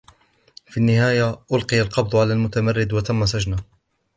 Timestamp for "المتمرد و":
2.33-2.99